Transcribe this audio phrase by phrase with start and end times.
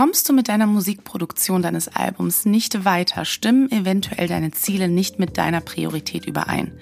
[0.00, 5.36] Kommst du mit deiner Musikproduktion deines Albums nicht weiter, stimmen eventuell deine Ziele nicht mit
[5.36, 6.72] deiner Priorität überein.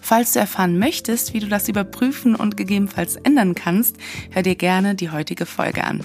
[0.00, 3.96] Falls du erfahren möchtest, wie du das überprüfen und gegebenenfalls ändern kannst,
[4.30, 6.04] hör dir gerne die heutige Folge an.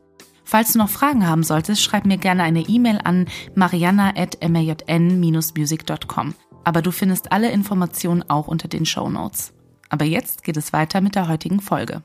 [0.51, 6.35] Falls du noch Fragen haben solltest, schreib mir gerne eine E-Mail an mariana.majn-music.com.
[6.65, 9.53] Aber du findest alle Informationen auch unter den Show Notes.
[9.87, 12.03] Aber jetzt geht es weiter mit der heutigen Folge.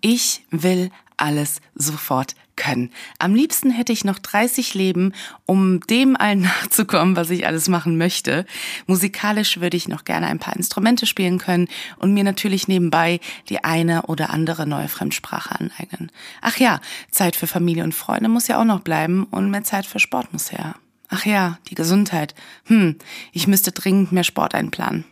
[0.00, 2.90] Ich will alles sofort können.
[3.18, 5.12] Am liebsten hätte ich noch 30 Leben,
[5.46, 8.46] um dem allen nachzukommen, was ich alles machen möchte.
[8.86, 13.64] Musikalisch würde ich noch gerne ein paar Instrumente spielen können und mir natürlich nebenbei die
[13.64, 16.10] eine oder andere neue Fremdsprache aneignen.
[16.40, 19.86] Ach ja, Zeit für Familie und Freunde muss ja auch noch bleiben und mehr Zeit
[19.86, 20.74] für Sport muss her.
[21.08, 22.34] Ach ja, die Gesundheit.
[22.64, 22.96] Hm,
[23.32, 25.04] ich müsste dringend mehr Sport einplanen.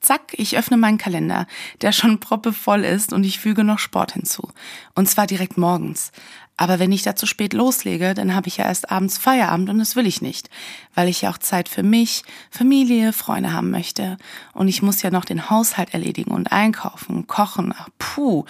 [0.00, 1.46] Zack, ich öffne meinen Kalender,
[1.80, 4.50] der schon proppevoll ist und ich füge noch Sport hinzu.
[4.94, 6.12] Und zwar direkt morgens.
[6.56, 9.78] Aber wenn ich da zu spät loslege, dann habe ich ja erst abends Feierabend und
[9.78, 10.48] das will ich nicht,
[10.94, 14.16] weil ich ja auch Zeit für mich, Familie, Freunde haben möchte.
[14.54, 17.74] Und ich muss ja noch den Haushalt erledigen und einkaufen, kochen.
[17.76, 18.44] Ach, puh.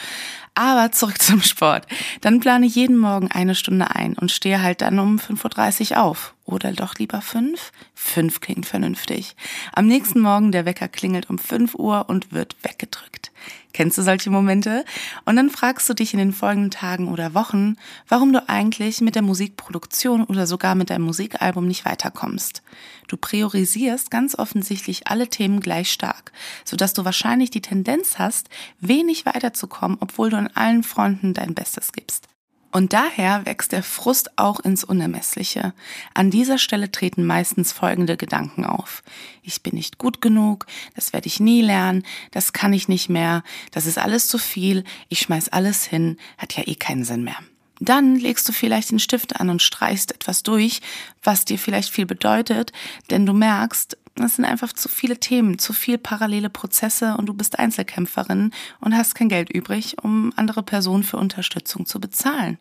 [0.55, 1.87] Aber zurück zum Sport.
[2.21, 6.03] Dann plane ich jeden Morgen eine Stunde ein und stehe halt dann um 5.30 Uhr
[6.03, 6.35] auf.
[6.45, 7.73] Oder doch lieber fünf?
[7.95, 9.35] Fünf klingt vernünftig.
[9.73, 13.33] Am nächsten Morgen der Wecker klingelt um 5 Uhr und wird weggedrückt.
[13.73, 14.85] Kennst du solche Momente?
[15.25, 17.77] Und dann fragst du dich in den folgenden Tagen oder Wochen,
[18.09, 22.63] warum du eigentlich mit der Musikproduktion oder sogar mit deinem Musikalbum nicht weiterkommst.
[23.09, 26.33] Du priorisierst ganz offensichtlich alle Themen gleich stark,
[26.65, 28.49] sodass du wahrscheinlich die Tendenz hast,
[28.81, 32.29] wenig weiterzukommen, obwohl du an allen Fronten dein Bestes gibst.
[32.73, 35.73] Und daher wächst der Frust auch ins Unermessliche.
[36.15, 39.03] An dieser Stelle treten meistens folgende Gedanken auf.
[39.43, 43.43] Ich bin nicht gut genug, das werde ich nie lernen, das kann ich nicht mehr,
[43.71, 47.39] das ist alles zu viel, ich schmeiß alles hin, hat ja eh keinen Sinn mehr.
[47.79, 50.81] Dann legst du vielleicht den Stift an und streichst etwas durch,
[51.23, 52.73] was dir vielleicht viel bedeutet,
[53.11, 57.35] denn du merkst, es sind einfach zu viele Themen, zu viel parallele Prozesse und du
[57.35, 58.51] bist Einzelkämpferin
[58.81, 62.59] und hast kein Geld übrig, um andere Personen für Unterstützung zu bezahlen.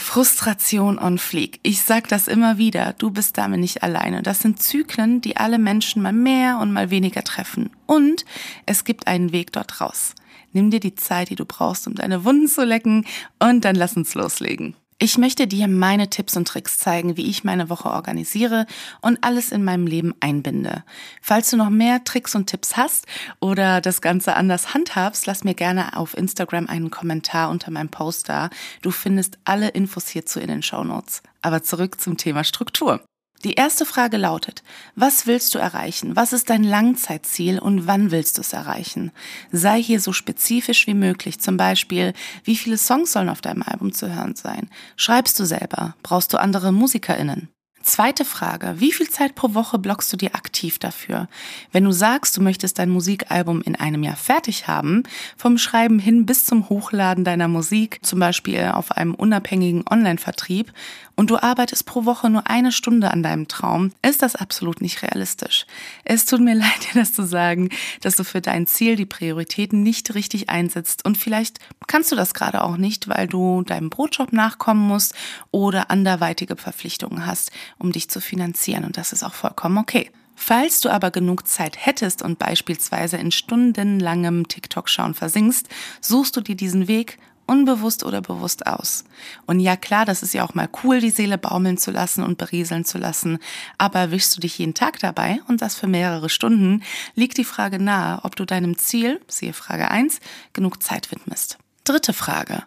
[0.00, 1.60] Frustration on fleek.
[1.62, 2.94] Ich sag das immer wieder.
[2.98, 4.22] Du bist damit nicht alleine.
[4.22, 7.70] Das sind Zyklen, die alle Menschen mal mehr und mal weniger treffen.
[7.86, 8.24] Und
[8.66, 10.14] es gibt einen Weg dort raus.
[10.52, 13.06] Nimm dir die Zeit, die du brauchst, um deine Wunden zu lecken
[13.38, 14.74] und dann lass uns loslegen.
[15.02, 18.66] Ich möchte dir meine Tipps und Tricks zeigen, wie ich meine Woche organisiere
[19.00, 20.84] und alles in meinem Leben einbinde.
[21.22, 23.06] Falls du noch mehr Tricks und Tipps hast
[23.40, 28.28] oder das Ganze anders handhabst, lass mir gerne auf Instagram einen Kommentar unter meinem Post
[28.28, 28.50] da.
[28.82, 31.22] Du findest alle Infos hierzu in den Show Notes.
[31.40, 33.00] Aber zurück zum Thema Struktur.
[33.42, 34.62] Die erste Frage lautet,
[34.96, 36.14] was willst du erreichen?
[36.14, 39.12] Was ist dein Langzeitziel und wann willst du es erreichen?
[39.50, 41.40] Sei hier so spezifisch wie möglich.
[41.40, 42.12] Zum Beispiel,
[42.44, 44.68] wie viele Songs sollen auf deinem Album zu hören sein?
[44.96, 45.96] Schreibst du selber?
[46.02, 47.48] Brauchst du andere MusikerInnen?
[47.82, 48.74] Zweite Frage.
[48.76, 51.28] Wie viel Zeit pro Woche blockst du dir aktiv dafür?
[51.72, 55.02] Wenn du sagst, du möchtest dein Musikalbum in einem Jahr fertig haben,
[55.34, 60.72] vom Schreiben hin bis zum Hochladen deiner Musik, zum Beispiel auf einem unabhängigen Online-Vertrieb,
[61.20, 65.02] und du arbeitest pro Woche nur eine Stunde an deinem Traum, ist das absolut nicht
[65.02, 65.66] realistisch.
[66.04, 67.68] Es tut mir leid, dir das zu sagen,
[68.00, 71.58] dass du für dein Ziel die Prioritäten nicht richtig einsetzt und vielleicht
[71.88, 75.14] kannst du das gerade auch nicht, weil du deinem Brotjob nachkommen musst
[75.50, 78.84] oder anderweitige Verpflichtungen hast um dich zu finanzieren.
[78.84, 80.10] Und das ist auch vollkommen okay.
[80.36, 85.68] Falls du aber genug Zeit hättest und beispielsweise in stundenlangem TikTok-Schauen versinkst,
[86.00, 87.18] suchst du dir diesen Weg
[87.50, 89.04] unbewusst oder bewusst aus.
[89.44, 92.38] Und ja klar, das ist ja auch mal cool, die Seele baumeln zu lassen und
[92.38, 93.38] berieseln zu lassen,
[93.76, 96.82] aber erwischst du dich jeden Tag dabei und das für mehrere Stunden,
[97.16, 100.20] liegt die Frage nahe, ob du deinem Ziel, siehe Frage 1,
[100.52, 101.58] genug Zeit widmest.
[101.84, 102.62] Dritte Frage.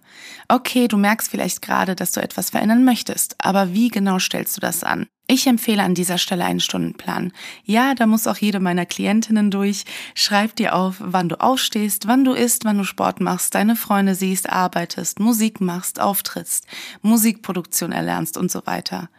[0.47, 4.61] Okay, du merkst vielleicht gerade, dass du etwas verändern möchtest, aber wie genau stellst du
[4.61, 5.07] das an?
[5.25, 7.31] Ich empfehle an dieser Stelle einen Stundenplan.
[7.63, 9.85] Ja, da muss auch jede meiner Klientinnen durch.
[10.15, 14.15] Schreib dir auf, wann du aufstehst, wann du isst, wann du Sport machst, deine Freunde
[14.15, 16.67] siehst, arbeitest, Musik machst, auftrittst,
[17.03, 19.09] Musikproduktion erlernst und so weiter.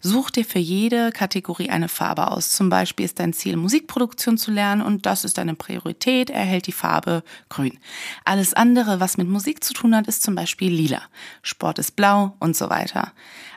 [0.00, 2.50] Such dir für jede Kategorie eine Farbe aus.
[2.50, 6.72] Zum Beispiel ist dein Ziel, Musikproduktion zu lernen und das ist deine Priorität, erhält die
[6.72, 7.78] Farbe grün.
[8.24, 11.02] Alles andere, was mit Musik zu tun hat, ist zum Beispiel lila.
[11.42, 13.12] Sport ist blau und so weiter.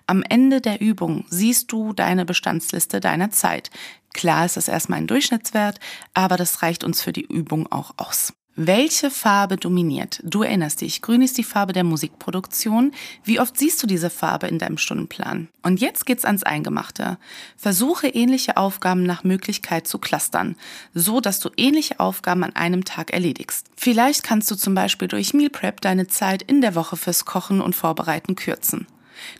[0.08, 3.72] Am Ende der Übung siehst du deine Bestandsliste deiner Zeit.
[4.14, 5.80] Klar ist das erstmal ein Durchschnittswert,
[6.14, 8.34] aber das reicht uns für die Übung auch aus.
[8.58, 10.22] Welche Farbe dominiert?
[10.24, 12.94] Du erinnerst dich, grün ist die Farbe der Musikproduktion.
[13.26, 15.50] Wie oft siehst du diese Farbe in deinem Stundenplan?
[15.62, 17.18] Und jetzt geht's ans Eingemachte.
[17.58, 20.56] Versuche ähnliche Aufgaben nach Möglichkeit zu clustern,
[20.94, 23.68] so dass du ähnliche Aufgaben an einem Tag erledigst.
[23.76, 27.60] Vielleicht kannst du zum Beispiel durch Meal Prep deine Zeit in der Woche fürs Kochen
[27.60, 28.88] und Vorbereiten kürzen.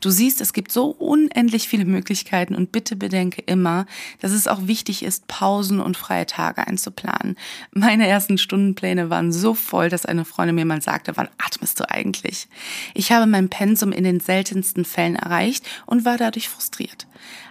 [0.02, 3.86] Du siehst, es gibt so unendlich viele Möglichkeiten und bitte bedenke immer,
[4.20, 7.36] dass es auch wichtig ist, Pausen und freie Tage einzuplanen.
[7.72, 11.90] Meine ersten Stundenpläne waren so voll, dass eine Freundin mir mal sagte, wann atmest du
[11.90, 12.48] eigentlich?
[12.94, 17.08] Ich habe mein Pensum in den seltensten Fällen erreicht und war dadurch frustriert.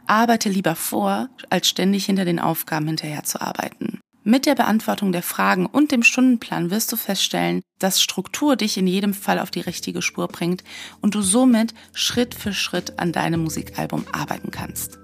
[0.06, 4.03] Arbeite lieber vor, als ständig hinter den Aufgaben hinterher zu arbeiten.
[4.26, 8.86] Mit der Beantwortung der Fragen und dem Stundenplan wirst du feststellen, dass Struktur dich in
[8.86, 10.64] jedem Fall auf die richtige Spur bringt
[11.02, 15.03] und du somit Schritt für Schritt an deinem Musikalbum arbeiten kannst.